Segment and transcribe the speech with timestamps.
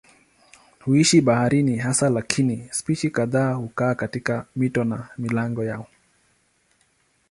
[0.79, 5.87] Huishi baharini hasa lakini spishi kadhaa hukaa katika mito na milango yao.